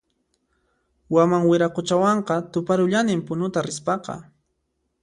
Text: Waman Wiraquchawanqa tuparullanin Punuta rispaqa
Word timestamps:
Waman 1.15 1.43
Wiraquchawanqa 1.49 2.35
tuparullanin 2.53 3.21
Punuta 3.27 3.59
rispaqa 3.67 4.15